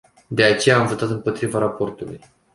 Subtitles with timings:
[0.29, 2.21] De aceea, am votat împotriva raportului.